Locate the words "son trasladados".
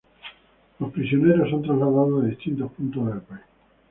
1.51-2.23